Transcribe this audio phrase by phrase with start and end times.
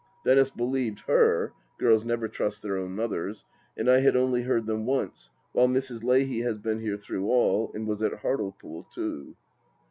[0.25, 3.45] Venice believed her— girls never trust their own mothers—
[3.77, 6.03] and I had only heard them once, while Mrs.
[6.03, 9.35] Leahy has been here through all, and was at Hartlepool too.